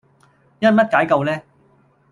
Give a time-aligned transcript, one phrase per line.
[0.57, 1.39] 因乜解救呢